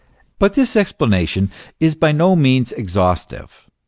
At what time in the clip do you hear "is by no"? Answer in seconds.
1.79-2.35